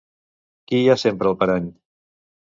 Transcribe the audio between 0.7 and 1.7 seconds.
Qui hi ha sempre al parany?